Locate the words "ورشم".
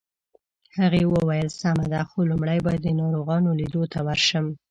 4.07-4.45